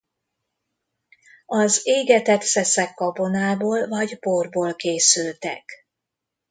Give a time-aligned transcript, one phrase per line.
[1.45, 5.87] Az égetett szeszek gabonából vagy borból készültek.